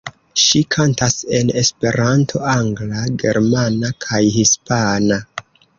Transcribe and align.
Ŝi 0.43 0.61
kantas 0.75 1.17
en 1.41 1.51
esperanto, 1.63 2.41
angla, 2.57 3.05
germana 3.25 3.95
kaj 4.07 4.27
hispana. 4.41 5.27